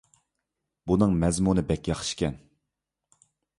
[0.91, 2.43] بۇنىڭ مەزمۇنى بەك ياخشىكەن.